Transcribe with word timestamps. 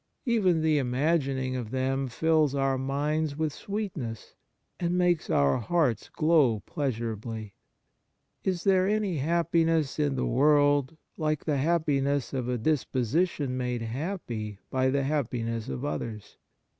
Even 0.25 0.63
the 0.63 0.79
imag^inine: 0.79 1.55
of 1.55 1.69
them 1.69 2.07
fills 2.07 2.55
our 2.55 2.75
minds 2.75 3.35
with 3.37 3.51
Kind 3.53 3.53
Words 3.53 3.61
75 3.61 3.65
sweetness, 3.65 4.35
and 4.79 4.97
makes 4.97 5.29
our 5.29 5.57
hearts 5.59 6.09
glow 6.09 6.61
pleasurably. 6.61 7.53
Is 8.43 8.63
there 8.63 8.87
any 8.87 9.17
happiness 9.17 9.99
in 9.99 10.15
the 10.15 10.25
world 10.25 10.97
Hke 11.19 11.43
the 11.43 11.57
happiness 11.57 12.33
of 12.33 12.49
a 12.49 12.57
disposition 12.57 13.55
made 13.55 13.83
happy 13.83 14.57
by 14.71 14.89
the 14.89 15.03
happiness 15.03 15.69
of 15.69 15.85
others 15.85 16.37